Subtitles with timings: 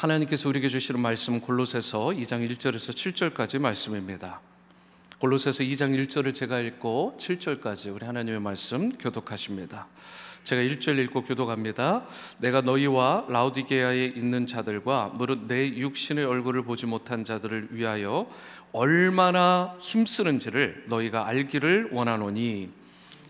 [0.00, 4.40] 하나님께서 우리에게 주시는 말씀은 골로새서 2장 1절에서 7절까지 말씀입니다.
[5.18, 9.88] 골로새서 2장 1절을 제가 읽고 7절까지 우리 하나님의 말씀 교독하십니다.
[10.44, 12.06] 제가 1절 읽고 교독합니다.
[12.38, 18.26] 내가 너희와 라우디게아에 있는 자들과 무릇 내 육신의 얼굴을 보지 못한 자들을 위하여
[18.72, 22.70] 얼마나 힘쓰는지를 너희가 알기를 원하노니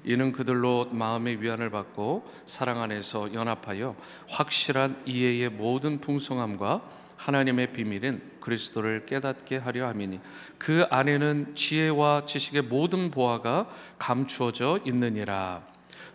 [0.04, 3.96] 이는 그들로 마음의 위안을 받고 사랑 안에서 연합하여
[4.28, 6.82] 확실한 이해의 모든 풍성함과
[7.16, 10.20] 하나님의 비밀인 그리스도를 깨닫게 하려 함이니
[10.56, 13.68] 그 안에는 지혜와 지식의 모든 보화가
[13.98, 15.62] 감추어져 있느니라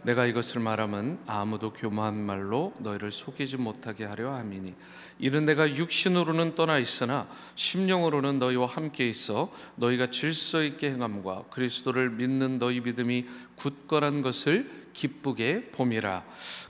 [0.05, 4.75] 내가 이것을 말하면 아무도 교만한 말로 너희를 속이지 못하게 하려 함이니
[5.17, 12.59] 이는 내가 육신으로는 떠나 있으나 심령으로는 너희와 함께 있어 너희가 질서 있게 행함과 그리스도를 믿는
[12.59, 16.23] 너희 믿음이 굳건한 것을 기쁘게 봄이라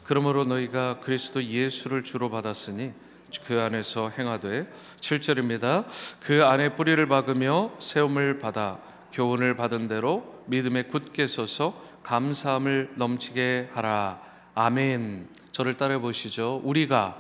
[0.05, 2.93] 그러므로 너희가 그리스도 예수를 주로 받았으니
[3.45, 5.85] 그 안에서 행하되 7절입니다.
[6.21, 8.79] 그 안에 뿌리를 박으며 세움을 받아
[9.11, 14.21] 교훈을 받은 대로 믿음에 굳게 서서 감사함을 넘치게 하라.
[14.53, 15.27] 아멘.
[15.51, 16.61] 저를 따라 보시죠.
[16.63, 17.19] 우리가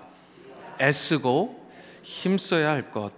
[0.79, 1.69] 애쓰고
[2.03, 3.11] 힘써야 할 것.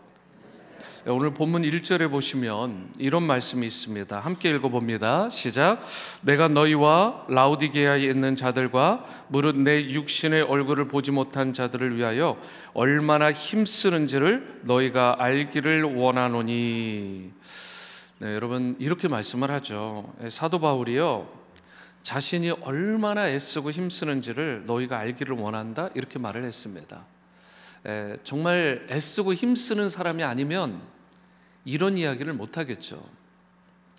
[1.05, 4.17] 오늘 본문 1절에 보시면 이런 말씀이 있습니다.
[4.17, 5.29] 함께 읽어봅니다.
[5.29, 5.83] 시작.
[6.21, 12.37] 내가 너희와 라우디게아에 있는 자들과 무릇 내 육신의 얼굴을 보지 못한 자들을 위하여
[12.73, 17.31] 얼마나 힘쓰는지를 너희가 알기를 원하노니.
[18.19, 20.13] 네, 여러분 이렇게 말씀을 하죠.
[20.29, 21.46] 사도 바울이요.
[22.07, 27.05] 자신이 얼마나 애쓰고 힘쓰는지를 너희가 알기를 원한다 이렇게 말을 했습니다.
[27.85, 30.81] 에, 정말 애쓰고 힘쓰는 사람이 아니면
[31.65, 33.03] 이런 이야기를 못 하겠죠.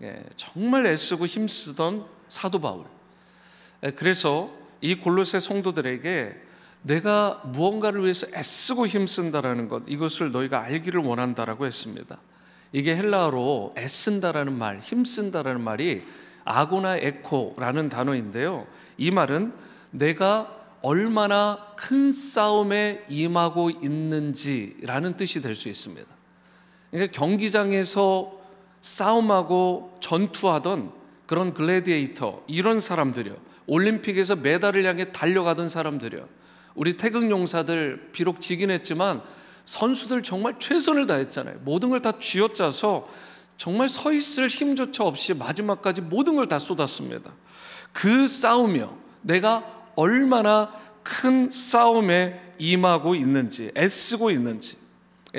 [0.00, 2.86] 예, 정말 애쓰고 힘쓰던 사도 바울.
[3.82, 6.34] 에, 그래서 이 골로새 성도들에게
[6.84, 12.18] 내가 무언가를 위해서 애쓰고 힘쓴다라는 것 이것을 너희가 알기를 원한다라고 했습니다.
[12.72, 16.06] 이게 헬라어로 애쓴다라는 말, 힘쓴다라는 말이
[16.48, 18.66] 아고나 에코라는 단어인데요.
[18.96, 19.52] 이 말은
[19.90, 26.06] 내가 얼마나 큰 싸움에 임하고 있는지라는 뜻이 될 수 있습니다.
[26.90, 28.32] 그러니까 경기장에서
[28.80, 30.92] 싸움하고 전투하던
[31.26, 33.36] 그런 글래디에이터 이런 사람들이요.
[33.66, 36.26] 올림픽에서 메달을 향해 달려가던 사람들이요.
[36.74, 39.20] 우리 태극 용사들 비록 지긴 했지만
[39.66, 41.58] 선수들 정말 최선을 다했잖아요.
[41.64, 43.06] 모든 걸 다 쥐어짜서
[43.58, 47.34] 정말 서 있을 힘조차 없이 마지막까지 모든 걸 다 쏟았습니다.
[47.92, 54.78] 그 싸우며 내가 얼마나 큰 싸움에 임하고 있는지, 애쓰고 있는지,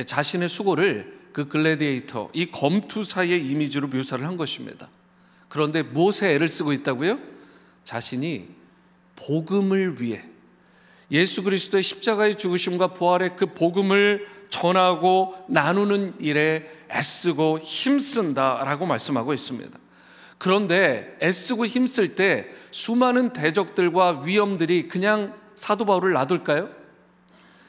[0.06, 4.90] 자신의 수고를 그 글래디에이터, 이 검투사의 이미지로 묘사를 한 것입니다.
[5.47, 7.19] 그런데 무엇에 애를 쓰고 있다고요?
[7.84, 8.50] 자신이
[9.16, 10.24] 복음을 위해
[11.12, 14.28] 예수 그리스도의 십자가의 죽으심과 부활의 그 복음을
[14.59, 19.77] 전하고 나누는 일에 애쓰고 힘쓴다라고 말씀하고 있습니다.
[20.37, 26.69] 그런데 애쓰고 힘쓸 때 수많은 대적들과 위험들이 그냥 사도 바울을 놔둘까요?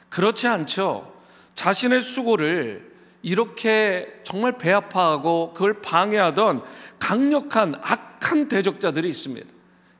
[0.09, 1.13] 그렇지 않죠.
[1.55, 2.91] 자신의 수고를
[3.21, 6.61] 이렇게 정말 배 아파하고 그걸 방해하던
[6.99, 9.47] 강력한 악한 대적자들이 있습니다.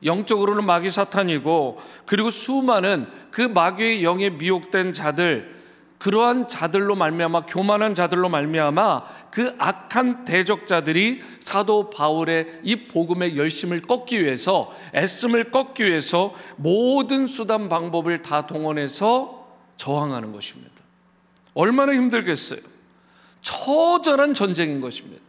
[0.04, 5.61] 영적으로는 마귀 사탄이고 그리고 수많은 그 마귀의 영에 미혹된 자들
[6.02, 14.20] 그러한 자들로 말미암아 교만한 자들로 말미암아 그 악한 대적자들이 사도 바울의 이 복음의 열심을 꺾기
[14.20, 19.46] 위해서 애씀을 꺾기 위해서 모든 수단 방법을 다 동원해서
[19.76, 20.72] 저항하는 것입니다.
[21.54, 22.58] 얼마나 힘들겠어요.
[23.42, 25.22] 처절한 전쟁인 것입니다.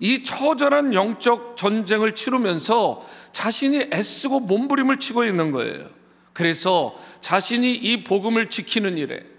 [0.00, 3.00] 이 처절한 영적 전쟁을 치르면서
[3.32, 5.90] 자신이 애쓰고 몸부림을 치고 있는 거예요.
[6.32, 9.33] 그래서 자신이 이 복음을 지키는 일에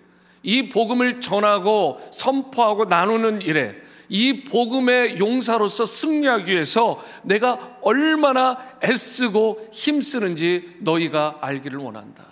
[0.46, 3.76] 이 복음을 전하고 선포하고 나누는 일에
[4.10, 12.24] 이 복음의 용사로서 승리하기 위해서 내가 얼마나 애쓰고 힘쓰는지 너희가 알기를 원한다.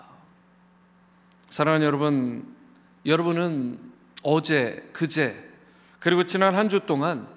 [1.50, 2.56] 사랑하는 여러분,
[3.06, 3.80] 여러분은
[4.22, 5.52] 어제, 그제,
[6.00, 7.28] 그리고 지난 한 주 동안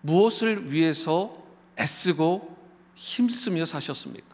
[0.00, 1.36] 무엇을 위해서
[1.78, 2.56] 애쓰고
[2.94, 4.26] 힘쓰며 사셨습니까?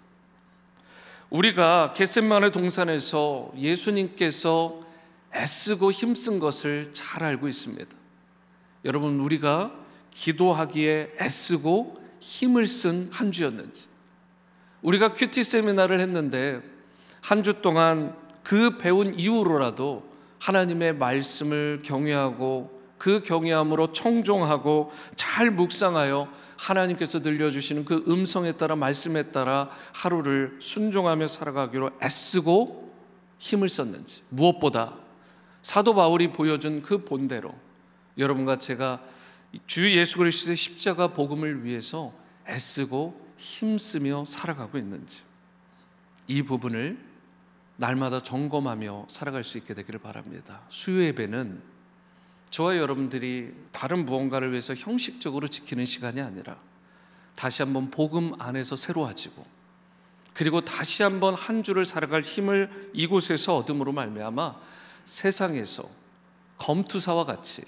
[1.31, 4.87] 우리가 겟셋만의 동산에서 예수님께서
[5.35, 7.89] 애쓰고 힘쓴 것을 잘 알고 있습니다.
[8.85, 9.73] 여러분, 우리가
[10.13, 13.87] 기도하기에 애쓰고 힘을 쓴 한 주였는지,
[14.83, 16.61] 우리가 큐티 세미나를 했는데
[17.21, 20.09] 한 주 동안 그 배운 이후로라도
[20.41, 29.69] 하나님의 말씀을 경외하고 그 경외함으로 청종하고 잘 묵상하여 하나님께서 들려주시는 그 음성에 따라 말씀에 따라
[29.93, 32.93] 하루를 순종하며 살아가기로 애쓰고
[33.39, 34.95] 힘을 썼는지 무엇보다
[35.63, 37.55] 사도 바울이 보여준 그 본대로
[38.17, 39.03] 여러분과 제가
[39.67, 42.13] 주 예수 그리스도의 십자가 복음을 위해서
[42.49, 45.23] 애쓰고 힘쓰며 살아가고 있는지
[46.27, 46.99] 이 부분을
[47.77, 50.63] 날마다 점검하며 살아갈 수 있게 되기를 바랍니다.
[50.69, 51.63] 수요 예배는
[52.51, 56.59] 저와 여러분들이 다른 무언가를 위해서 형식적으로 지키는 시간이 아니라
[57.37, 59.47] 다시 한번 복음 안에서 새로워지고
[60.35, 64.57] 그리고 다시 한번 한 주를 살아갈 힘을 이곳에서 얻음으로 말미암아
[65.09, 65.89] 세상에서
[66.59, 67.63] 검투사와 같이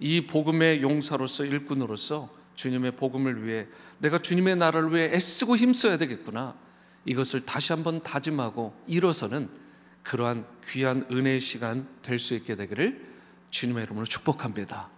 [0.00, 3.68] 이 복음의 용사로서 일꾼으로서 주님의 복음을 위해
[3.98, 6.56] 내가 주님의 나라를 위해 애쓰고 힘써야 되겠구나.
[7.04, 9.48] 이것을 다시 한번 다짐하고 일어서는
[10.02, 13.06] 그러한 귀한 은혜의 시간 될 수 있게 되기를
[13.50, 14.90] 주님의 이름으로 축복합니다.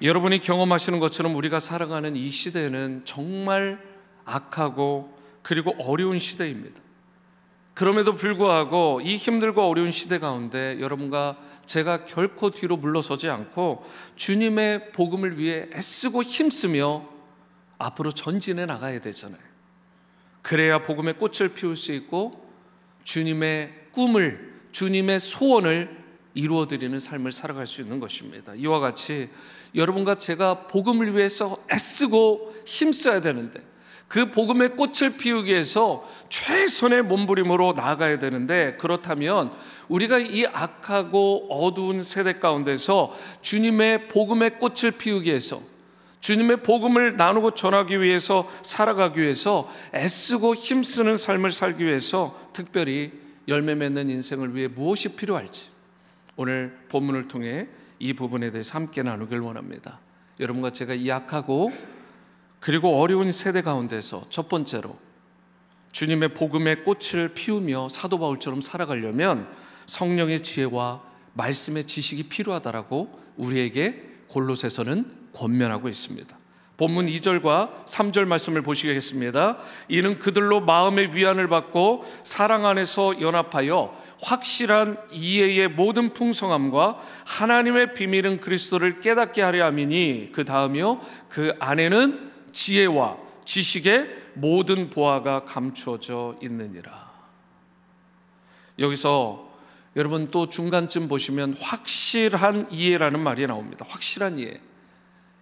[0.00, 3.84] 여러분이 경험하시는 것처럼 우리가 살아가는 이 시대는 정말
[4.24, 6.80] 악하고 그리고 어려운 시대입니다.
[7.80, 13.82] 그럼에도 불구하고 이 힘들고 어려운 시대 가운데 여러분과 제가 결코 뒤로 물러서지 않고
[14.16, 17.08] 주님의 복음을 위해 애쓰고 힘쓰며
[17.78, 19.40] 앞으로 전진해 나가야 되잖아요.
[20.42, 22.52] 그래야 복음의 꽃을 피울 수 있고
[23.04, 26.04] 주님의 꿈을, 주님의 소원을
[26.34, 28.52] 이루어 드리는 삶을 살아갈 수 있는 것입니다.
[28.56, 29.30] 이와 같이
[29.74, 33.69] 여러분과 제가 복음을 위해서 애쓰고 힘써야 되는데
[34.10, 39.52] 그 복음의 꽃을 피우기 위해서 최선의 몸부림으로 나아가야 되는데 그렇다면
[39.88, 45.62] 우리가 이 악하고 어두운 세대 가운데서 주님의 복음의 꽃을 피우기 위해서
[46.18, 53.12] 주님의 복음을 나누고 전하기 위해서 살아가기 위해서 애쓰고 힘쓰는 삶을 살기 위해서 특별히
[53.46, 55.68] 열매 맺는 인생을 위해 무엇이 필요할지
[56.34, 57.68] 오늘 본문을 통해
[58.00, 60.00] 이 부분에 대해서 함께 나누길 원합니다.
[60.40, 61.70] 여러분과 제가 이 악하고
[62.60, 64.96] 그리고 어려운 세대 가운데서 첫 번째로
[65.92, 69.48] 주님의 복음의 꽃을 피우며 사도 바울처럼 살아가려면
[69.86, 71.02] 성령의 지혜와
[71.32, 76.38] 말씀의 지식이 필요하다라고 우리에게 골로새서는 권면하고 있습니다.
[76.76, 79.58] 본문 2절과 3절 말씀을 보시겠습니다.
[79.88, 89.00] 이는 그들로 마음의 위안을 받고 사랑 안에서 연합하여 확실한 이해의 모든 풍성함과 하나님의 비밀은 그리스도를
[89.00, 92.29] 깨닫게 하려 함이니 그 다음이요 그 안에는
[92.60, 93.16] 지혜와
[93.46, 97.10] 지식의 모든 보화가 감추어져 있느니라.
[98.78, 99.48] 여기서
[99.96, 103.86] 여러분 또 중간쯤 보시면 확실한 이해라는 말이 나옵니다.
[103.88, 104.60] 확실한 이해.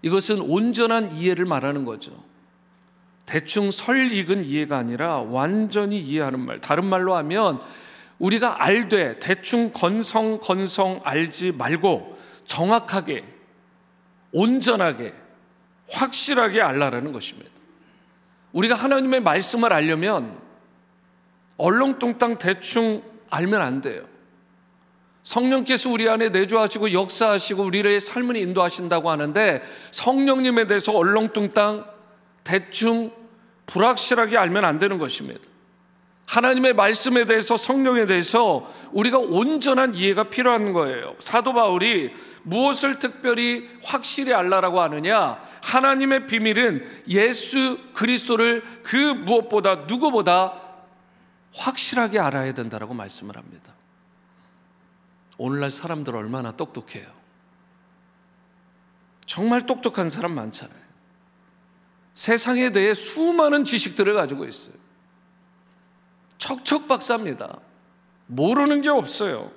[0.02, 2.12] 이것은 온전한 이해를 말하는 거죠.
[3.26, 6.60] 대충 설 익은 이해가 아니라 완전히 이해하는 말.
[6.60, 7.60] 다른 말로 하면
[8.20, 12.16] 우리가 알되 대충 건성 건성 알지 말고
[12.46, 13.24] 정확하게
[14.32, 15.27] 온전하게
[15.90, 17.50] 확실하게 알라라는 것입니다.
[18.52, 20.38] 우리가 하나님의 말씀을 알려면
[21.56, 24.04] 얼렁뚱땅 대충 알면 안 돼요.
[25.22, 31.84] 성령께서 우리 안에 내주하시고 역사하시고 우리의 삶을 인도하신다고 하는데 성령님에 대해서 얼렁뚱땅
[32.44, 33.12] 대충
[33.66, 35.40] 불확실하게 알면 안 되는 것입니다.
[36.28, 41.16] 하나님의 말씀에 대해서 성령에 대해서 우리가 온전한 이해가 필요한 거예요.
[41.20, 45.40] 사도 바울이 무엇을 특별히 확실히 알라라고 하느냐?
[45.62, 50.52] 하나님의 비밀은 예수 그리스도를 그 무엇보다 누구보다
[51.54, 53.72] 확실하게 알아야 된다라고 말씀을 합니다.
[55.38, 57.06] 오늘날 사람들 얼마나 똑똑해요.
[59.24, 60.78] 정말 똑똑한 사람 많잖아요.
[62.12, 64.87] 세상에 대해 수많은 지식들을 가지고 있어요.
[66.38, 67.58] 척척박사입니다.
[68.26, 69.50] 모르는 게 없어요.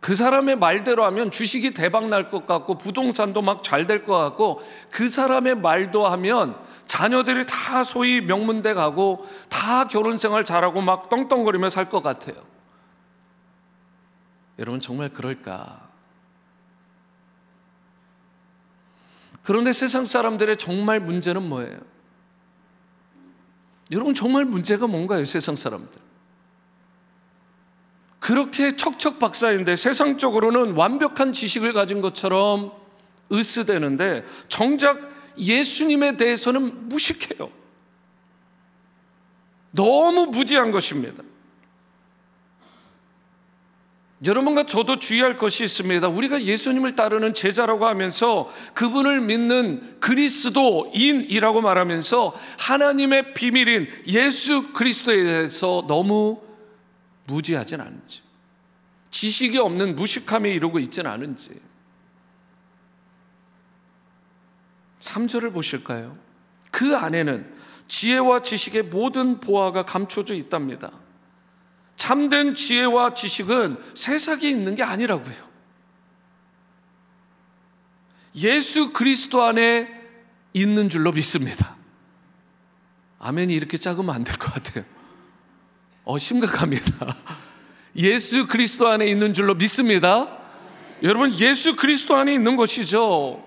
[0.00, 4.60] 그 사람의 말대로 하면 주식이 대박 날 것 같고 부동산도 막 잘 될 것 같고
[4.90, 11.70] 그 사람의 말도 하면 자녀들이 다 소위 명문대 가고 다 결혼 생활 잘하고 막 떵떵거리며
[11.70, 12.36] 살 것 같아요.
[14.58, 15.88] 여러분 정말 그럴까?
[19.42, 21.78] 그런데 세상 사람들의 정말 문제는 뭐예요?
[23.90, 25.24] 여러분 정말 문제가 뭔가요?
[25.24, 26.00] 세상 사람들.
[28.18, 32.72] 그렇게 척척 박사인데 세상적으로는 완벽한 지식을 가진 것처럼
[33.32, 34.98] 으스대는데 정작
[35.38, 37.50] 예수님에 대해서는 무식해요.
[39.70, 41.22] 너무 무지한 것입니다.
[44.24, 46.08] 여러분과 저도 주의할 것이 있습니다.
[46.08, 56.40] 우리가 예수님을 따르는 제자라고 하면서 그분을 믿는 그리스도인이라고 말하면서 하나님의 비밀인 예수 그리스도에 대해서 너무
[57.26, 58.22] 무지하진 않은지,
[59.10, 61.50] 지식이 없는 무식함에 이르고 있지는 않은지.
[65.00, 66.16] 3절을 보실까요?
[66.70, 67.54] 그 안에는
[67.86, 70.90] 지혜와 지식의 모든 보화가 감춰져 있답니다.
[72.06, 75.34] 참된 지혜와 지식은 세상에 있는 게 아니라고요.
[78.36, 79.88] 예수 그리스도 안에
[80.52, 81.74] 있는 줄로 믿습니다.
[83.18, 84.84] 아멘이 이렇게 작으면 안 될 것 같아요.
[86.04, 87.16] 어, 심각합니다.
[87.96, 90.38] 예수 그리스도 안에 있는 줄로 믿습니다.
[91.02, 93.42] 여러분, 예수 그리스도 안에 있는 것이죠.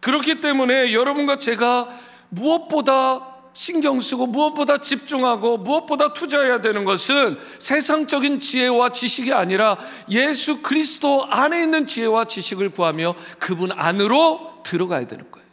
[0.00, 1.88] 그렇기 때문에 여러분과 제가
[2.28, 9.76] 무엇보다 신경 쓰고 무엇보다 집중하고 무엇보다 투자해야 되는 것은 세상적인 지혜와 지식이 아니라
[10.10, 15.46] 예수 그리스도 안에 있는 지혜와 지식을 구하며 그분 안으로 들어가야 되는 거예요.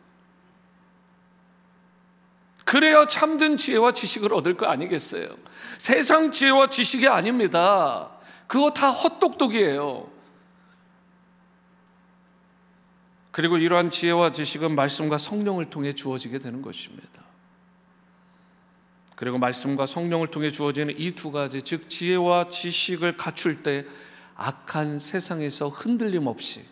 [2.63, 5.27] 그래야 참된 지혜와 지식을 얻을 거 아니겠어요?
[5.77, 8.11] 세상 지혜와 지식이 아닙니다.
[8.47, 10.09] 그거 다 헛똑똑이에요.
[13.31, 17.28] 그리고 이러한 지혜와 지식은 말씀과 성령을 통해 주어지게 되는 것입니다.
[19.19, 23.85] 그리고 말씀과 성령을 통해 주어지는 이 두 가지, 즉 지혜와 지식을 갖출 때
[24.35, 26.63] 악한 세상에서 흔들림 없이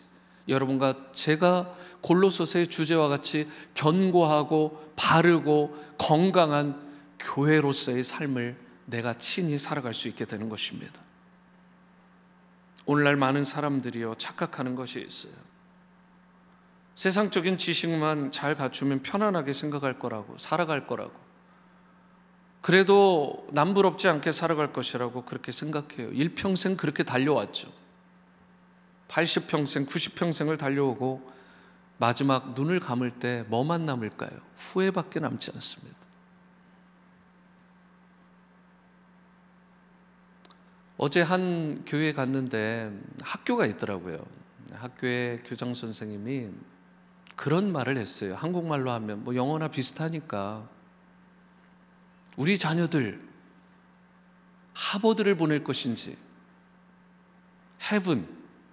[0.48, 6.80] 여러분과 제가 골로소서의 주제와 같이 견고하고 바르고 건강한
[7.18, 11.02] 교회로서의 삶을 내가 친히 살아갈 수 있게 되는 것입니다.
[12.86, 15.34] 오늘날 많은 사람들이요 착각하는 것이 있어요.
[16.94, 21.27] 세상적인 지식만 잘 갖추면 편안하게 생각할 거라고 살아갈 거라고
[22.60, 26.10] 그래도 남부럽지 않게 살아갈 것이라고 그렇게 생각해요.
[26.12, 27.72] 일평생 그렇게 달려왔죠.
[29.08, 31.38] 80평생, 90평생을 달려오고
[31.98, 34.30] 마지막 눈을 감을 때 뭐만 남을까요?
[34.54, 35.98] 후회밖에 남지 않습니다.
[40.96, 44.24] 어제 한 교회에 갔는데 학교가 있더라고요.
[44.72, 46.50] 학교의 교장 선생님이
[47.36, 48.34] 그런 말을 했어요.
[48.34, 50.68] 한국말로 하면 뭐 영어나 비슷하니까
[52.38, 53.20] 우리 자녀들
[54.72, 56.16] 하버드를 보낼 것인지
[57.90, 58.28] 헤븐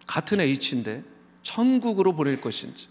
[0.06, 1.04] 같은 H인데
[1.42, 2.88] 천국으로 보낼 것인지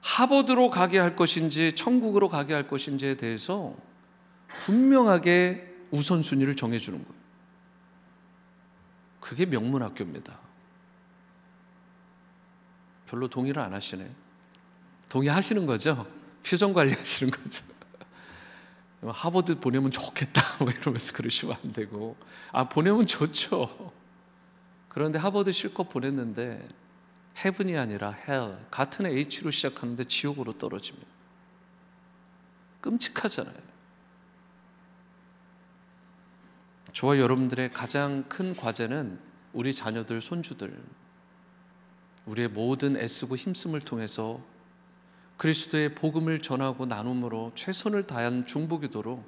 [0.00, 3.76] 하버드로 가게 할 것인지 천국으로 가게 할 것인지에 대해서
[4.48, 7.20] 분명하게 우선순위를 정해주는 거예요.
[9.20, 10.36] 그게 명문학교입니다.
[13.06, 14.10] 별로 동의를 안 하시네.
[15.08, 16.04] 동의하시는 거죠?
[16.44, 17.79] 표정 관리하시는 거죠?
[19.02, 22.16] 하버드 보내면 좋겠다 뭐 이러면서 그러시면 안 되고
[22.52, 23.92] 아 보내면 좋죠.
[24.88, 26.66] 그런데 하버드 실컷 보냈는데
[27.44, 31.06] 헤븐이 아니라 헬 같은 H로 시작하는데 지옥으로 떨어집니다.
[32.80, 33.70] 끔찍하잖아요.
[36.92, 39.20] 저와 여러분들의 가장 큰 과제는
[39.52, 40.76] 우리 자녀들, 손주들,
[42.26, 44.40] 우리의 모든 애쓰고 힘씀을 통해서
[45.40, 49.24] 그리스도의 복음을 전하고 나눔으로 최선을 다한 중보기도로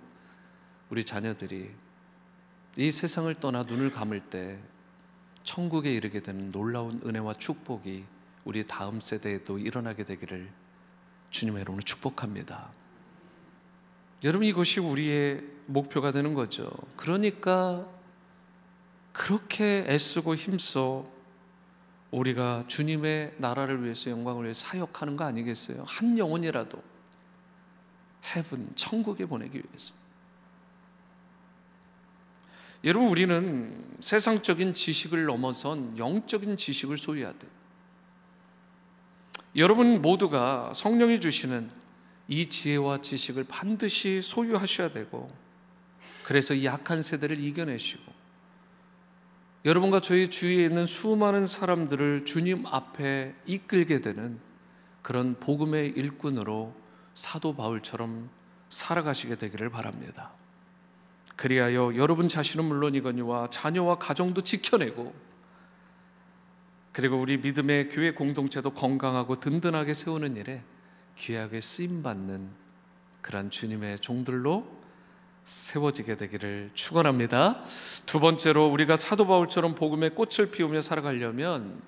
[0.90, 1.70] 우리 자녀들이
[2.76, 4.58] 이 세상을 떠나 눈을 감을 때
[5.42, 8.04] 천국에 이르게 되는 놀라운 은혜와 축복이
[8.44, 10.50] 우리 다음 세대에도 일어나게 되기를
[11.30, 12.68] 주님의 이름으로 축복합니다.
[14.22, 16.70] 여러분 이것이 우리의 목표가 되는 거죠.
[16.94, 17.88] 그러니까
[19.14, 21.06] 그렇게 애쓰고 힘써
[22.12, 25.84] 우리가 주님의 나라를 위해서 영광을 위해 사역하는 거 아니겠어요?
[25.88, 26.82] 한 영혼이라도
[28.24, 29.94] 헤븐 천국에 보내기 위해서.
[32.84, 37.48] 여러분 우리는 세상적인 지식을 넘어선 영적인 지식을 소유해야 돼.
[39.56, 41.70] 여러분 모두가 성령이 주시는
[42.28, 45.30] 이 지혜와 지식을 반드시 소유하셔야 되고
[46.24, 48.11] 그래서 이 약한 세대를 이겨내시고
[49.64, 54.40] 여러분과 저희 주위에 있는 수많은 사람들을 주님 앞에 이끌게 되는
[55.02, 56.74] 그런 복음의 일꾼으로
[57.14, 58.28] 사도 바울처럼
[58.68, 60.32] 살아가시게 되기를 바랍니다.
[61.36, 65.14] 그리하여 여러분 자신은 물론이거니와 자녀와 가정도 지켜내고
[66.92, 70.62] 그리고 우리 믿음의 교회 공동체도 건강하고 든든하게 세우는 일에
[71.16, 72.50] 귀하게 쓰임 받는
[73.20, 74.81] 그런 주님의 종들로
[75.44, 77.64] 세워지게 되기를 축원합니다.
[78.06, 81.80] 두 번째로 우리가 사도 바울처럼 복음의 꽃을 피우며 살아가려면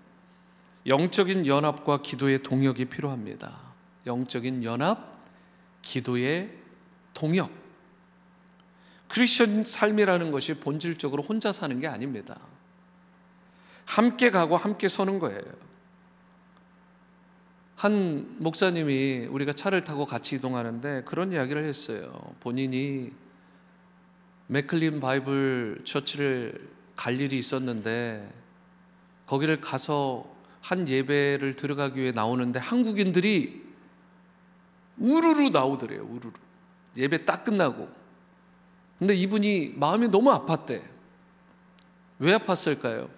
[0.87, 3.59] 영적인 연합과 기도의 동역이 필요합니다.
[4.07, 5.19] 영적인 연합,
[5.83, 6.51] 기도의
[7.15, 7.51] 동역.
[9.09, 12.39] 크리스천 삶이라는 것이 본질적으로 혼자 사는 게 아닙니다.
[13.87, 15.41] 함께 가고 함께 서는 거예요.
[17.77, 22.13] 한 목사님이 우리가 차를 타고 같이 이동하는데 그런 이야기를 했어요.
[22.41, 23.13] 본인이
[24.47, 28.33] 맥클린 바이블 처치를 갈 일이 있었는데
[29.27, 33.65] 거기를 가서 한 예배를 들어가기 위해 나오는데 한국인들이
[34.99, 36.07] 우르르 나오더래요.
[36.09, 36.33] 우르르.
[36.97, 37.89] 예배 딱 끝나고
[38.99, 40.83] 근데 이분이 마음이 너무 아팠대.
[42.21, 43.11] 왜 아팠을까요?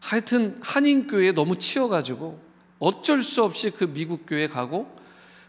[0.00, 2.40] 하여튼 한인교회에 너무 치여가지고
[2.78, 4.94] 어쩔 수 없이 그 미국 교회 가고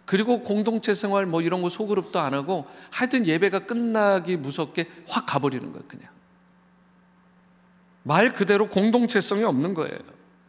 [0.06, 5.72] 그리고 공동체 생활 뭐 이런 거 소그룹도 안 하고 하여튼 예배가 끝나기 무섭게 확 가버리는
[5.72, 6.10] 거예요, 그냥.
[8.04, 9.98] 말 그대로 공동체성이 없는 거예요.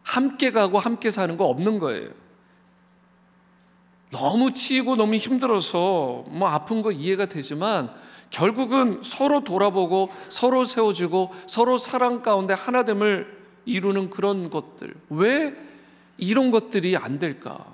[0.02, 2.10] 함께 가고 함께 사는 거 없는 거예요.
[4.10, 7.92] 너무 치이고 너무 힘들어서 뭐 아픈 거 이해가 되지만
[8.30, 14.94] 결국은 서로 돌아보고 서로 세워주고 서로 사랑 가운데 하나됨을 이루는 그런 것들.
[15.10, 15.54] 왜
[16.16, 17.73] 이런 것들이 안 될까?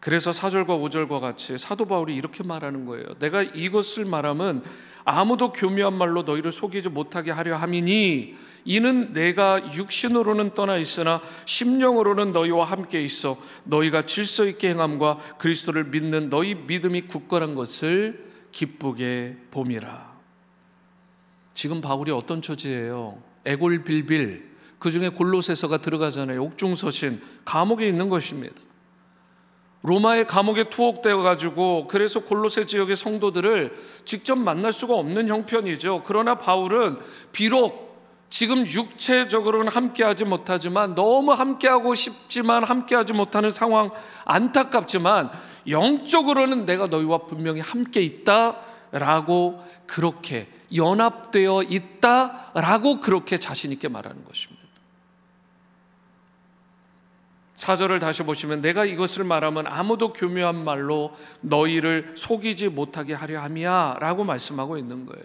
[0.00, 3.06] 그래서 4절과 5절과 같이 사도 바울이 이렇게 말하는 거예요.
[3.18, 4.62] 내가 이것을 말함은
[5.04, 12.64] 아무도 교묘한 말로 너희를 속이지 못하게 하려 함이니 이는 내가 육신으로는 떠나 있으나 심령으로는 너희와
[12.64, 20.10] 함께 있어 너희가 질서 있게 행함과 그리스도를 믿는 너희 믿음이 굳건한 것을 기쁘게 봄이라.
[21.54, 23.22] 지금 바울이 어떤 처지예요?
[23.44, 26.42] 애골빌빌 그 중에 골로새서가 들어가잖아요.
[26.42, 28.54] 옥중서신 감옥에 있는 것입니다.
[29.82, 33.72] 로마의 감옥에 투옥되어 가지고 그래서 골로새 지역의 성도들을
[34.04, 36.02] 직접 만날 수가 없는 형편이죠.
[36.04, 36.98] 그러나 바울은
[37.32, 37.90] 비록
[38.28, 43.90] 지금 육체적으로는 함께하지 못하지만 너무 함께하고 싶지만 함께하지 못하는 상황
[44.24, 45.30] 안타깝지만
[45.68, 54.59] 영적으로는 내가 너희와 분명히 함께 있다라고 그렇게 연합되어 있다라고 그렇게 자신 있게 말하는 것입니다.
[57.60, 64.78] 사절을 다시 보시면 내가 이것을 말하면 아무도 교묘한 말로 너희를 속이지 못하게 하려 함이야라고 말씀하고
[64.78, 65.22] 있는 거예요.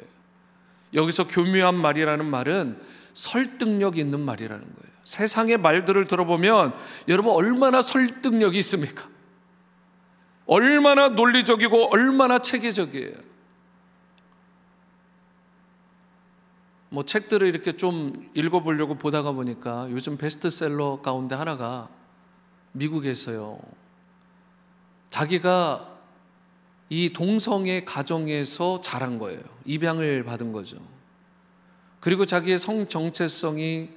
[0.94, 2.82] 여기서 교묘한 말이라는 말은
[3.14, 4.96] 설득력 있는 말이라는 거예요.
[5.06, 6.74] 세상의 말들을 들어보면
[7.08, 9.08] 여러분 얼마나 설득력이 있습니까?
[10.46, 13.14] 얼마나 논리적이고 얼마나 체계적이에요.
[16.90, 21.88] 뭐 책들을 이렇게 좀 읽어보려고 보다가 보니까 요즘 베스트셀러 가운데 하나가
[22.76, 23.60] 미국에서요.
[25.10, 25.98] 자기가
[26.90, 29.42] 이 동성애 가정에서 자란 거예요.
[29.66, 30.78] 입양을 받은 거죠.
[32.00, 33.90] 그리고 자기의 성 정체성이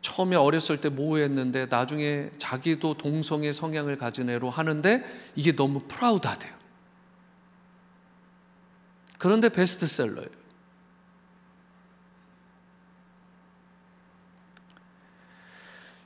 [0.00, 6.52] 처음에 어렸을 때 모호했는데 나중에 자기도 동성애 성향을 가진 애로 하는데 이게 너무 프라우드하대요.
[9.18, 10.39] 그런데 베스트셀러예요.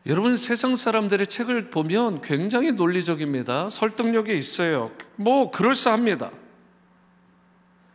[0.06, 3.70] 여러분 세상 사람들의 책을 보면 굉장히 논리적입니다.
[3.70, 4.90] 설득력이 있어요.
[5.16, 6.30] 뭐 그럴싸합니다.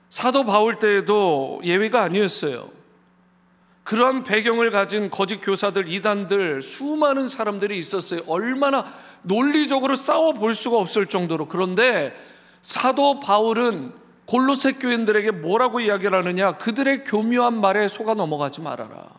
[0.10, 2.72] 사도 바울 때에도 예외가 아니었어요.
[3.84, 8.22] 그러한 배경을 가진 거짓 교사들, 이단들, 수많은 사람들이 있었어요.
[8.26, 8.86] 얼마나
[9.22, 11.48] 논리적으로 싸워 볼 수가 없을 정도로.
[11.48, 12.14] 그런데
[12.64, 13.94] 사도 바울은
[14.26, 16.54] 골로새 교인들에게 뭐라고 이야기를 하느냐?
[16.54, 19.19] 그들의 교묘한 말에 속아 넘어가지 말아라.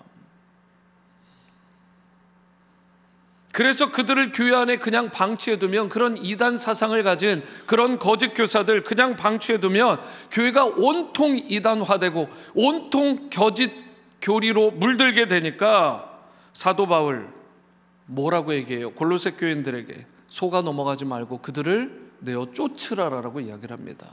[3.53, 10.01] 그래서 그들을 교회 안에 그냥 방치해두면 그런 이단 사상을 가진 그런 거짓 교사들 그냥 방치해두면
[10.31, 13.73] 교회가 온통 이단화되고 온통 거짓
[14.23, 16.21] 교리로 물들게 되니까
[16.53, 17.29] 사도 바울
[18.07, 18.93] 뭐라고 얘기해요?
[18.93, 24.07] 골로새 교인들에게 속아 넘어가지 말고 그들을 내어 쫓으라라고 이야기를 합니다.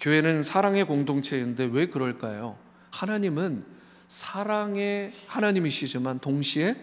[0.00, 2.56] 교회는 사랑의 공동체인데 왜 그럴까요?
[2.90, 3.64] 하나님은
[4.08, 6.76] 사랑의 하나님이시지만 동시에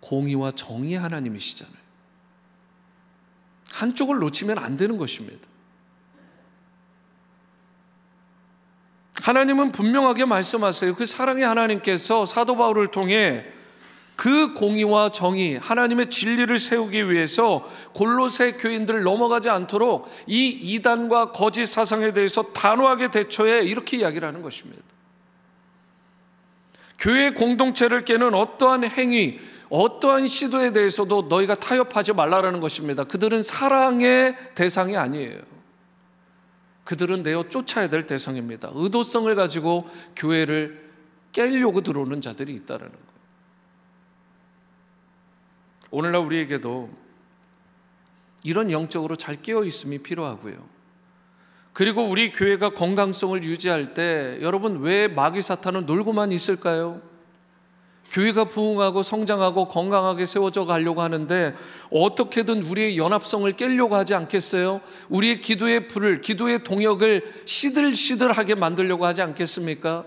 [0.00, 1.80] 공의와 정의의 하나님이시잖아요.
[3.72, 5.48] 한쪽을 놓치면 안 되는 것입니다.
[9.22, 10.94] 하나님은 분명하게 말씀하세요.
[10.94, 13.44] 그 사랑의 하나님께서 사도 바울을 통해
[14.16, 22.12] 그 공의와 정의, 하나님의 진리를 세우기 위해서 골로새 교인들을 넘어가지 않도록 이 이단과 거짓 사상에
[22.12, 24.82] 대해서 단호하게 대처해 이렇게 이야기를 하는 것입니다.
[26.98, 33.04] 교회 공동체를 깨는 어떠한 행위, 어떠한 시도에 대해서도 너희가 타협하지 말라라는 것입니다.
[33.04, 35.40] 그들은 사랑의 대상이 아니에요.
[36.84, 38.72] 그들은 내어 쫓아야 될 대상입니다.
[38.74, 40.90] 의도성을 가지고 교회를
[41.30, 43.10] 깨려고 들어오는 자들이 있다는 거예요.
[45.92, 46.90] 오늘날 우리에게도
[48.42, 50.68] 이런 영적으로 잘 깨어 있음이 필요하고요.
[51.72, 57.00] 그리고 우리 교회가 건강성을 유지할 때 여러분 왜 마귀 사탄은 놀고만 있을까요?
[58.10, 61.54] 교회가 부흥하고 성장하고 건강하게 세워져 가려고 하는데
[61.92, 64.80] 어떻게든 우리의 연합성을 깨려고 하지 않겠어요?
[65.08, 70.04] 우리의 기도의 불을, 기도의 동역을 시들시들하게 만들려고 하지 않겠습니까?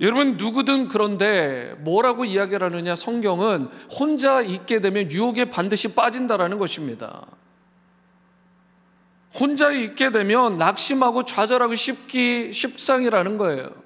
[0.00, 7.26] 여러분 누구든 그런데 뭐라고 이야기를 하느냐 성경은 혼자 있게 되면 유혹에 반드시 빠진다라는 것입니다.
[9.34, 13.79] 혼자 있게 되면 낙심하고 좌절하고 쉽기 십상이라는 거예요.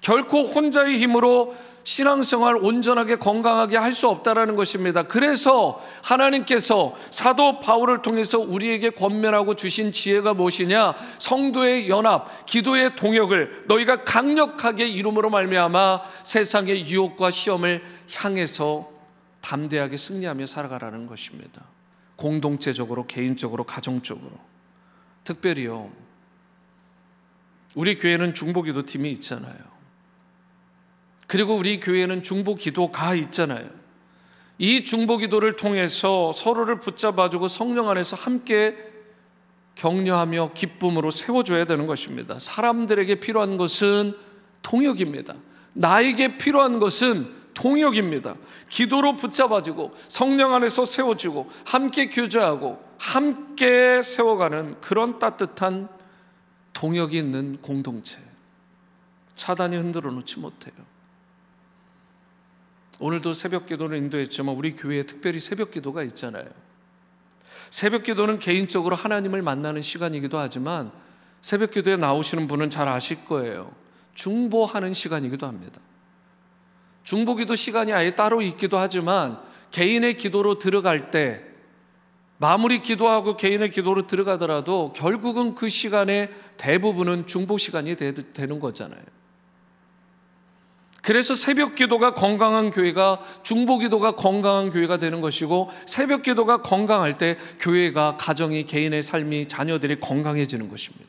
[0.00, 1.54] 결코 혼자의 힘으로
[1.88, 5.04] 신앙생활 온전하게 건강하게 할 수 없다라는 것입니다.
[5.04, 10.94] 그래서 하나님께서 사도 바울을 통해서 우리에게 권면하고 주신 지혜가 무엇이냐?
[11.18, 17.82] 성도의 연합, 기도의 동역을 너희가 강력하게 이름으로 말미암아 세상의 유혹과 시험을
[18.14, 18.90] 향해서
[19.40, 21.62] 담대하게 승리하며 살아가라는 것입니다.
[22.16, 24.32] 공동체적으로, 개인적으로, 가정적으로.
[25.24, 25.90] 특별히요.
[27.74, 29.77] 우리 교회는 중보기도 팀이 있잖아요.
[31.28, 33.68] 그리고 우리 교회는 중보 기도가 있잖아요.
[34.56, 38.76] 이 중보 기도를 통해서 서로를 붙잡아주고 성령 안에서 함께
[39.76, 42.38] 격려하며 기쁨으로 세워줘야 되는 것입니다.
[42.40, 44.14] 사람들에게 필요한 것은
[44.62, 45.34] 통역입니다.
[45.74, 48.34] 나에게 필요한 것은 통역입니다.
[48.70, 55.88] 기도로 붙잡아주고 성령 안에서 세워주고 함께 교제하고 함께 세워가는 그런 따뜻한
[56.72, 58.18] 동역이 있는 공동체.
[59.34, 60.97] 차단이 흔들어 놓지 못해요.
[63.00, 66.46] 오늘도 새벽 기도를 인도했지만 우리 교회에 특별히 새벽 기도가 있잖아요.
[67.70, 70.90] 새벽 기도는 개인적으로 하나님을 만나는 시간이기도 하지만
[71.40, 73.72] 새벽 기도에 나오시는 분은 잘 아실 거예요.
[74.14, 75.80] 중보하는 시간이기도 합니다.
[77.04, 81.44] 중보 기도 시간이 아예 따로 있기도 하지만 개인의 기도로 들어갈 때
[82.38, 89.02] 마무리 기도하고 개인의 기도로 들어가더라도 결국은 그 시간의 대부분은 중보 시간이 되는 거잖아요.
[91.08, 97.38] 그래서 새벽 기도가 건강한 교회가 중보 기도가 건강한 교회가 되는 것이고 새벽 기도가 건강할 때
[97.60, 101.08] 교회가 가정이 개인의 삶이 자녀들이 건강해지는 것입니다.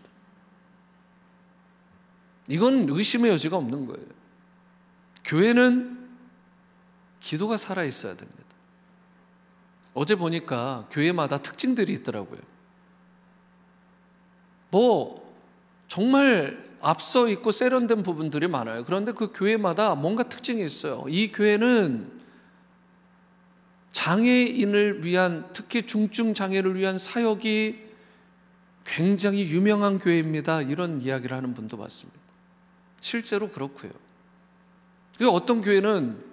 [2.47, 4.05] 이건 의심의 여지가 없는 거예요.
[5.25, 6.09] 교회는
[7.19, 8.39] 기도가 살아 있어야 됩니다.
[9.93, 12.39] 어제 보니까 교회마다 특징들이 있더라고요.
[14.71, 15.35] 뭐
[15.89, 18.83] 정말 앞서 있고 세련된 부분들이 많아요.
[18.85, 21.05] 그런데 그 교회마다 뭔가 특징이 있어요.
[21.07, 22.19] 이 교회는
[23.91, 27.89] 장애인을 위한 특히 중증 장애를 위한 사역이
[28.85, 30.61] 굉장히 유명한 교회입니다.
[30.61, 32.19] 이런 이야기를 하는 분도 봤습니다.
[33.01, 33.91] 실제로 그렇고요.
[35.17, 36.23] 그 어떤 교회는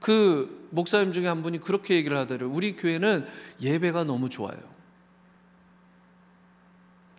[0.00, 2.50] 그 목사님 중에 한 분이 그렇게 얘기를 하더래요.
[2.50, 3.26] 우리 교회는
[3.60, 4.58] 예배가 너무 좋아요.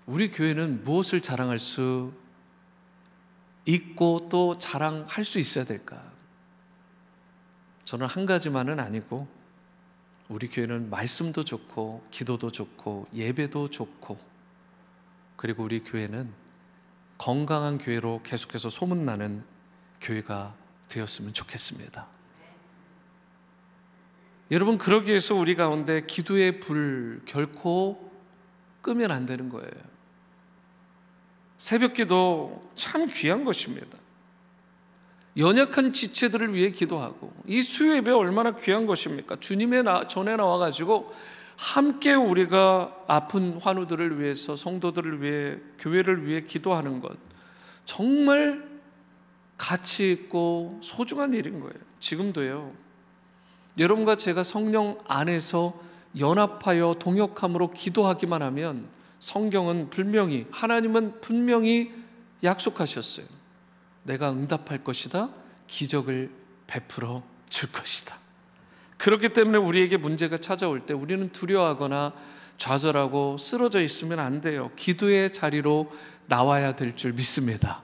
[0.06, 2.14] 우리 교회는 무엇을 자랑할 수
[3.68, 6.02] 있고 또 자랑할 수 있어야 될까?
[7.84, 9.28] 저는 한 가지만은 아니고
[10.30, 14.18] 우리 교회는 말씀도 좋고 기도도 좋고 예배도 좋고
[15.36, 16.34] 그리고 우리 교회는
[17.18, 19.44] 건강한 교회로 계속해서 소문나는
[20.02, 20.56] 교회가
[20.90, 22.08] 되었으면 좋겠습니다.
[24.52, 28.12] 여러분 그러기 위해서 우리 가운데 기도의 불 결코
[28.82, 29.97] 끄면 안 되는 거예요.
[31.58, 33.98] 새벽 기도 참 귀한 것입니다.
[35.38, 39.38] 연약한 지체들을 위해 기도하고 이 수요 예배 얼마나 귀한 것입니까?
[39.40, 41.14] 주님의 나, 전에 나와 가지고
[41.58, 47.18] 함께 우리가 아픈 환우들을 위해서 성도들을 위해 교회를 위해 기도하는 것
[47.86, 48.68] 정말
[49.58, 51.74] 가치 있고 소중한 일인 거예요.
[52.00, 52.74] 지금도요.
[53.78, 55.80] 여러분과 제가 성령 안에서
[56.18, 58.88] 연합하여 동역함으로 기도하기만 하면
[59.20, 61.94] 성경은 분명히 하나님은 분명히
[62.44, 63.26] 약속하셨어요.
[64.04, 65.30] 내가 응답할 것이다.
[65.68, 66.32] 기적을
[66.68, 68.18] 베풀어 줄 것이다.
[68.98, 72.14] 그렇기 때문에 우리에게 문제가 찾아올 때 우리는 두려워하거나
[72.58, 74.72] 좌절하고 쓰러져 있으면 안 돼요.
[74.76, 75.92] 기도의 자리로
[76.28, 77.84] 나와야 될 줄 믿습니다.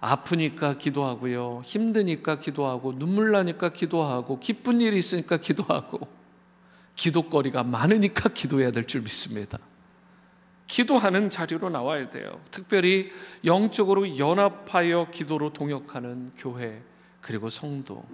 [0.00, 1.62] 아프니까 기도하고요.
[1.64, 6.06] 힘드니까 기도하고 눈물 나니까 기도하고 기쁜 일이 있으니까 기도하고
[6.94, 9.58] 기도거리가 많으니까 기도해야 될 줄 믿습니다.
[10.68, 12.40] 기도하는 자리로 나와야 돼요.
[12.50, 13.10] 특별히
[13.44, 16.82] 영적으로 연합하여 기도로 동역하는 교회
[17.20, 18.04] 그리고 성도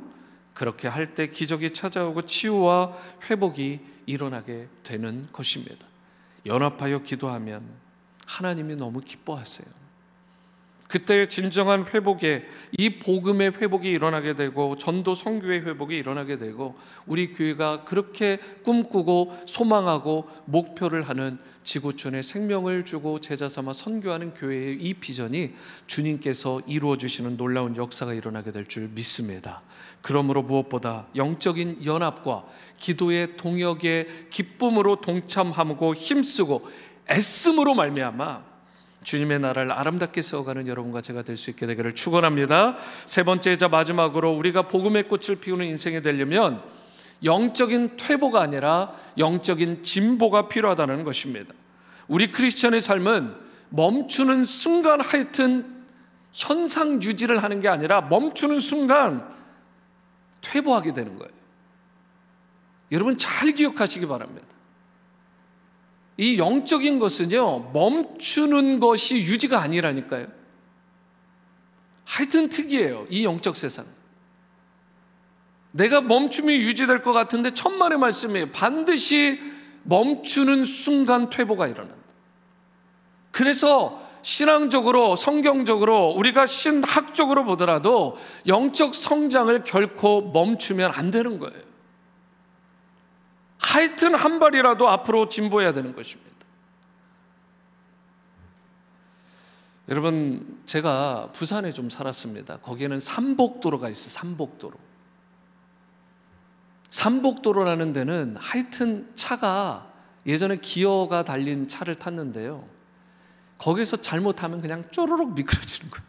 [0.55, 2.97] 그렇게 할 때 기적이 찾아오고 치유와
[3.29, 5.87] 회복이 일어나게 되는 것입니다.
[6.47, 7.65] 연합하여 기도하면
[8.27, 9.84] 하나님이 너무 기뻐하세요.
[10.95, 12.45] 그때 진정한 회복에
[12.79, 20.29] 이 복음의 회복이 일어나게 되고 전도 성교의 회복이 일어나게 되고 우리 교회가 그렇게 꿈꾸고 소망하고
[20.45, 25.55] 목표를 하는 지구촌에 생명을 주고 제자 삼아 선교하는 교회의 이 비전이
[25.89, 29.63] 주님께서 이루어 주시는 놀라운 역사가 일어나게 될 줄 믿습니다.
[30.01, 32.45] 그러므로 무엇보다 영적인 연합과
[32.79, 36.69] 기도의 동역의 기쁨으로 동참하고 힘쓰고
[37.11, 38.54] 애씀으로 말미암아
[39.05, 42.77] 주님의 나라를 아름답게 세워가는 여러분과 제가 될 수 있게 되기를 축원합니다.
[43.07, 46.63] 세 번째자 마지막으로 우리가 복음의 꽃을 피우는 인생이 되려면
[47.23, 51.55] 영적인 퇴보가 아니라 영적인 진보가 필요하다는 것입니다.
[52.09, 53.35] 우리 크리스천의 삶은
[53.71, 55.85] 멈추는 순간 하여튼
[56.33, 59.29] 현상 유지를 하는 게 아니라 멈추는 순간
[60.41, 61.33] 퇴보하게 되는 거예요.
[62.93, 64.47] 여러분 잘 기억하시기 바랍니다.
[66.17, 70.27] 이 영적인 것은요, 멈추는 것이 유지가 아니라니까요.
[72.05, 73.07] 하여튼 특이해요.
[73.11, 73.87] 이 영적 세상.
[75.73, 78.53] 내가 멈춤이 유지될 것 같은데 천만의 말씀이에요.
[78.53, 79.41] 반드시
[79.83, 81.97] 멈추는 순간 퇴보가 일어난다.
[83.33, 91.64] 그래서 신앙적으로 성경적으로 우리가 신학적으로 보더라도 영적 성장을 결코 멈추면 안 되는 거예요.
[93.65, 96.35] 하여튼 한 발이라도 앞으로 진보해야 되는 것입니다.
[99.89, 102.59] 여러분, 제가 부산에 좀 살았습니다.
[102.59, 104.11] 거기에는 삼복도로가 있어요.
[104.11, 104.79] 삼복도로.
[106.91, 109.91] 삼복도로라는 데는 하여튼 차가
[110.27, 112.67] 예전에 기어가 달린 차를 탔는데요.
[113.59, 116.07] 거기서 잘못하면 그냥 쪼르륵 미끄러지는 거예요.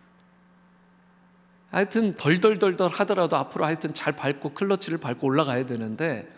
[1.72, 6.32] 하여튼 덜덜덜덜 하더라도 앞으로 하여튼 잘 밟고 클러치를 밟고 올라가야 되는데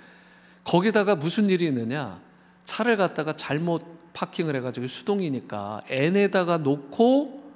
[0.67, 2.21] 거기다가 무슨 일이 있느냐?
[2.65, 7.53] 차를 갖다가 잘못 파킹을 해가지고 수동이니까 N에다가 놓고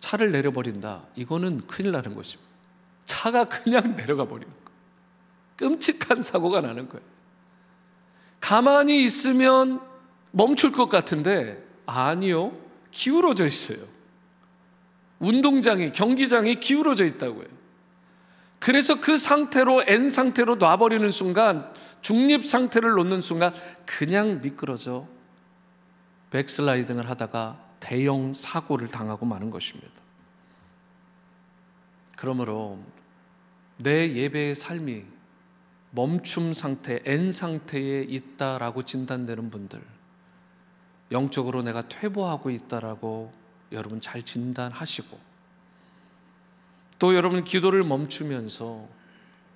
[0.00, 1.06] 차를 내려버린다.
[1.16, 2.46] 이거는 큰일 나는 것입니다.
[3.06, 4.76] 차가 그냥 내려가 버리는 거예요.
[5.56, 7.04] 끔찍한 사고가 나는 거예요.
[8.40, 9.80] 가만히 있으면
[10.30, 12.52] 멈출 것 같은데 아니요.
[12.90, 13.78] 기울어져 있어요.
[15.20, 17.46] 운동장이, 경기장이 기울어져 있다고요.
[18.58, 23.52] 그래서 그 상태로 N 상태로 놔버리는 순간 중립 상태를 놓는 순간
[23.84, 25.06] 그냥 미끄러져
[26.30, 29.92] 백슬라이딩을 하다가 대형 사고를 당하고 마는 것입니다.
[32.16, 32.78] 그러므로
[33.78, 35.04] 내 예배의 삶이
[35.90, 39.80] 멈춤 상태, N 상태에 있다라고 진단되는 분들,
[41.12, 43.32] 영적으로 내가 퇴보하고 있다라고
[43.72, 45.18] 여러분 잘 진단하시고,
[46.98, 48.86] 또 여러분 기도를 멈추면서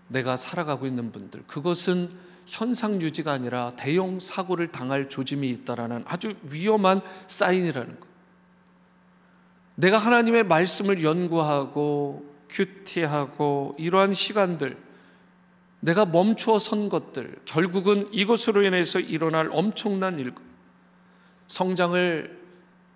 [0.09, 2.11] 내가 살아가고 있는 분들, 그것은
[2.47, 8.09] 현상 유지가 아니라 대형 사고를 당할 조짐이 있다라는 아주 위험한 사인이라는 것.
[9.77, 14.77] 내가 하나님의 말씀을 연구하고 큐티하고 이러한 시간들,
[15.81, 20.35] 내가 멈추어 선 것들, 결국은 이것으로 인해서 일어날 엄청난 일,
[21.47, 22.39] 성장을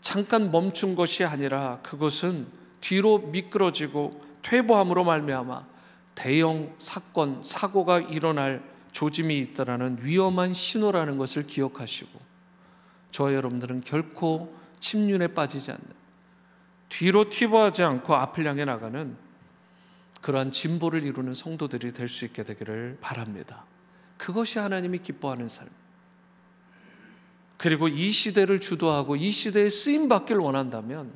[0.00, 2.46] 잠깐 멈춘 것이 아니라 그것은
[2.80, 5.66] 뒤로 미끄러지고 퇴보함으로 말미암아
[6.14, 12.20] 대형 사건, 사고가 일어날 조짐이 있다라는 위험한 신호라는 것을 기억하시고
[13.10, 15.84] 저와 여러분들은 결코 침륜에 빠지지 않는
[16.88, 19.16] 뒤로 튀보하지 않고 앞을 향해 나가는
[20.20, 23.64] 그러한 진보를 이루는 성도들이 될 수 있게 되기를 바랍니다.
[24.16, 25.68] 그것이 하나님이 기뻐하는 삶.
[27.56, 31.12] 그리고 이 시대를 주도하고 이 시대에 쓰임 받길 원한다면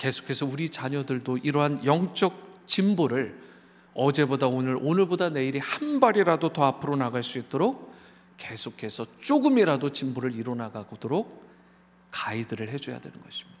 [0.00, 3.38] 계속해서 우리 자녀들도 이러한 영적 진보를
[3.92, 7.94] 어제보다 오늘, 오늘보다 내일이 한 발이라도 더 앞으로 나갈 수 있도록
[8.38, 11.44] 계속해서 조금이라도 진보를 이뤄 나가도록
[12.10, 13.60] 가이드를 해줘야 되는 것입니다.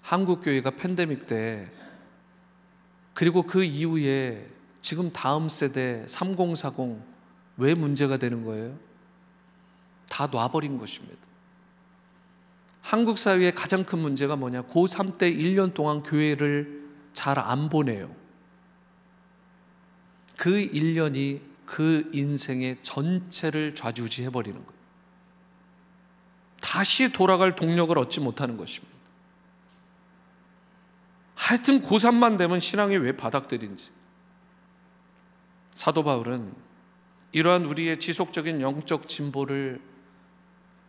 [0.00, 1.68] 한국 교회가 팬데믹 때
[3.14, 4.48] 그리고 그 이후에
[4.80, 7.02] 지금 다음 세대 3040
[7.56, 8.78] 왜 문제가 되는 거예요?
[10.08, 11.18] 다 놔버린 것입니다.
[12.88, 14.62] 한국 사회의 가장 큰 문제가 뭐냐?
[14.62, 18.16] 고3 때 1년 동안 교회를 잘 안 보내요.
[20.38, 24.80] 그 1년이 그 인생의 전체를 좌지우지해 버리는 거예요.
[26.62, 28.96] 다시 돌아갈 동력을 얻지 못하는 것입니다.
[31.34, 33.90] 하여튼 고3만 되면 신앙이 왜 바닥들인지.
[35.74, 36.54] 사도 바울은
[37.32, 39.78] 이러한 우리의 지속적인 영적 진보를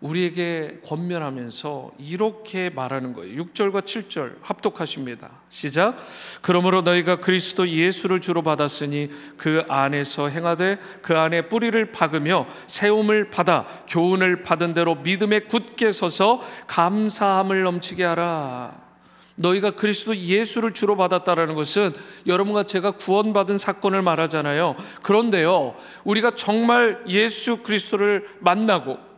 [0.02, 3.44] 우리에게 권면하면서 이렇게 말하는 거예요.
[3.44, 5.30] 6절과 7절 합독하십니다.
[5.50, 5.98] 시작.
[6.42, 13.66] 그러므로 너희가 그리스도 예수를 주로 받았으니 그 안에서 행하되 그 안에 뿌리를 박으며 세움을 받아
[13.90, 18.90] 교훈을 받은 대로 믿음에 굳게 서서 감사함을 넘치게 하라.
[19.36, 21.94] 너희가 그리스도 예수를 주로 받았다라는 것은
[22.28, 24.76] 여러분과 제가 구원받은 사건을 말하잖아요.
[25.02, 29.09] 그런데요, 우리가 정말 예수 그리스도를 만나고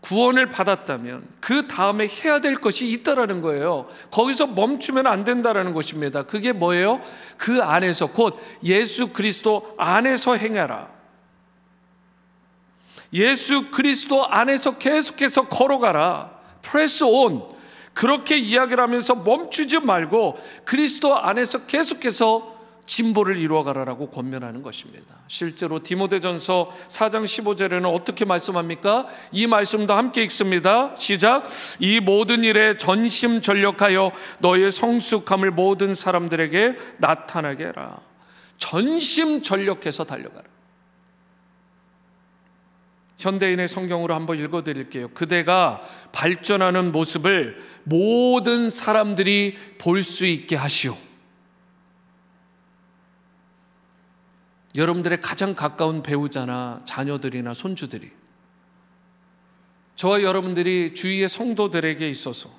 [0.00, 3.86] 구원을 받았다면 그 다음에 해야 될 것이 있다라는 거예요.
[4.10, 6.22] 거기서 멈추면 안 된다라는 것입니다.
[6.22, 7.02] 그게 뭐예요?
[7.36, 10.88] 그 안에서 곧 예수 그리스도 안에서 행하라.
[13.12, 16.30] 예수 그리스도 안에서 계속해서 걸어가라.
[16.62, 17.46] 프레스 온.
[17.92, 25.14] 그렇게 이야기를 하면서 멈추지 말고 그리스도 안에서 계속해서 진보를 이루어가라라고 권면하는 것입니다.
[25.28, 29.06] 실제로 디모데전서 4장 15절에는 어떻게 말씀합니까?
[29.32, 30.94] 이 말씀도 함께 읽습니다.
[30.96, 31.44] 시작.
[31.78, 37.98] 이 모든 일에 전심 전력하여 너의 성숙함을 모든 사람들에게 나타나게 해라.
[38.58, 40.44] 전심 전력해서 달려가라.
[43.18, 45.08] 현대인의 성경으로 한번 읽어 드릴게요.
[45.08, 50.96] 그대가 발전하는 모습을 모든 사람들이 볼 수 있게 하시오.
[54.74, 58.10] 여러분들의 가장 가까운 배우자나 자녀들이나 손주들이
[59.96, 62.50] 저와 여러분들이 주위의 성도들에게 있어서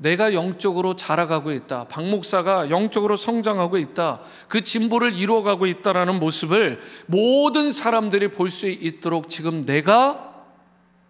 [0.00, 1.86] 내가 영적으로 자라가고 있다.
[1.86, 4.20] 박 목사가 영적으로 성장하고 있다.
[4.48, 10.44] 그 진보를 이루어가고 있다라는 모습을 모든 사람들이 볼 수 있도록 지금 내가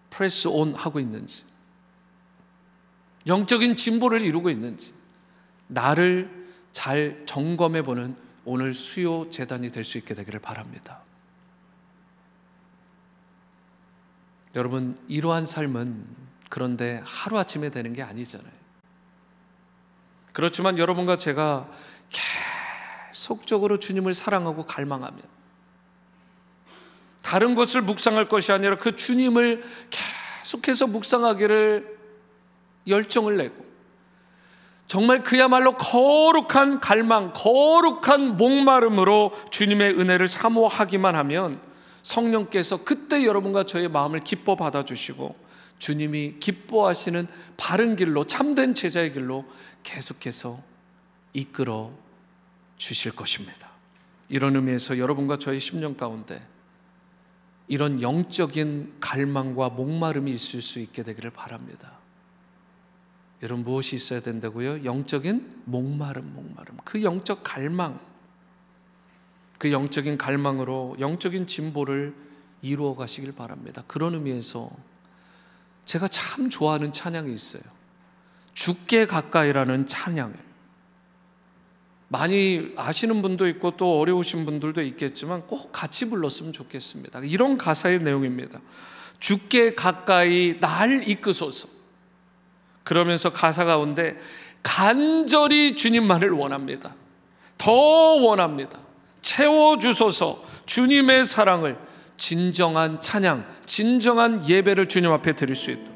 [0.09, 1.45] 프레스 온 하고 있는지,
[3.27, 4.93] 영적인 진보를 이루고 있는지,
[5.67, 6.29] 나를
[6.73, 11.01] 잘 점검해 보는 오늘 수요 재단이 될 수 있게 되기를 바랍니다.
[14.55, 16.05] 여러분, 이러한 삶은
[16.49, 18.51] 그런데 하루아침에 되는 게 아니잖아요.
[20.33, 21.69] 그렇지만 여러분과 제가
[23.11, 25.21] 계속적으로 주님을 사랑하고 갈망하면
[27.21, 29.63] 다른 것을 묵상할 것이 아니라 그 주님을
[30.43, 31.97] 계속해서 묵상하기를
[32.87, 33.70] 열정을 내고
[34.91, 41.61] 정말 그야말로 거룩한 갈망, 거룩한 목마름으로 주님의 은혜를 사모하기만 하면
[42.01, 45.33] 성령께서 그때 여러분과 저의 마음을 기뻐 받아주시고
[45.79, 47.25] 주님이 기뻐하시는
[47.55, 49.45] 바른 길로 참된 제자의 길로
[49.83, 50.61] 계속해서
[51.31, 51.93] 이끌어
[52.75, 53.69] 주실 것입니다.
[54.27, 56.45] 이런 의미에서 여러분과 저의 심령 가운데
[57.69, 62.00] 이런 영적인 갈망과 목마름이 있을 수 있게 되기를 바랍니다.
[63.43, 64.83] 여러분 무엇이 있어야 된다고요?
[64.85, 66.77] 영적인 목마름, 목마름.
[66.85, 67.99] 그 영적 갈망,
[69.57, 72.13] 그 영적인 갈망으로 영적인 진보를
[72.61, 73.83] 이루어 가시길 바랍니다.
[73.87, 74.69] 그런 의미에서
[75.85, 77.63] 제가 참 좋아하는 찬양이 있어요.
[78.53, 80.33] 죽게 가까이라는 찬양.
[82.09, 87.21] 많이 아시는 분도 있고 또 어려우신 분들도 있겠지만 꼭 같이 불렀으면 좋겠습니다.
[87.21, 88.59] 이런 가사의 내용입니다.
[89.19, 91.80] 죽게 가까이 날 이끄소서.
[92.83, 94.17] 그러면서 가사 가운데
[94.63, 96.95] 간절히 주님만을 원합니다.
[97.57, 98.79] 더 원합니다.
[99.21, 101.77] 채워주소서 주님의 사랑을
[102.17, 105.91] 진정한 찬양, 진정한 예배를 주님 앞에 드릴 수 있도록.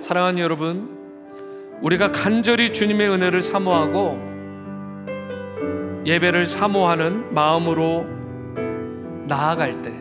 [0.00, 0.98] 사랑하는 여러분,
[1.82, 4.30] 우리가 간절히 주님의 은혜를 사모하고
[6.06, 8.06] 예배를 사모하는 마음으로
[9.26, 9.92] 나아갈 때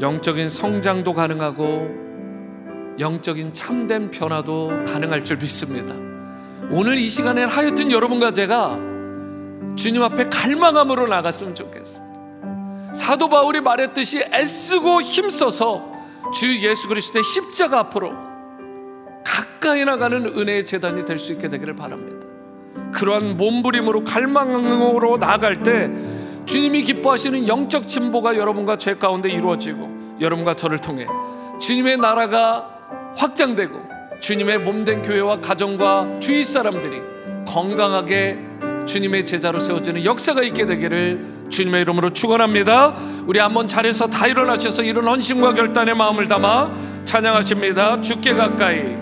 [0.00, 2.05] 영적인 성장도 가능하고
[2.98, 5.94] 영적인 참된 변화도 가능할 줄 믿습니다.
[6.70, 8.78] 오늘 이 시간에 하여튼 여러분과 제가
[9.76, 12.06] 주님 앞에 갈망함으로 나갔으면 좋겠어요.
[12.94, 15.92] 사도 바울이 말했듯이 애쓰고 힘써서
[16.32, 18.12] 주 예수 그리스도의 십자가 앞으로
[19.24, 22.26] 가까이 나가는 은혜의 재단이 될 수 있게 되기를 바랍니다.
[22.92, 25.90] 그러한 몸부림으로 갈망으로 나아갈 때
[26.46, 31.06] 주님이 기뻐하시는 영적 진보가 여러분과 제 가운데 이루어지고 여러분과 저를 통해
[31.60, 32.75] 주님의 나라가
[33.16, 37.00] 확장되고 주님의 몸된 교회와 가정과 주위 사람들이
[37.46, 38.38] 건강하게
[38.86, 42.94] 주님의 제자로 세워지는 역사가 있게 되기를 주님의 이름으로 축원합니다.
[43.26, 46.72] 우리 한번 자리에서 다 일어나셔서 이런 헌신과 결단의 마음을 담아
[47.04, 48.00] 찬양하십니다.
[48.00, 48.96] 죽게 가까이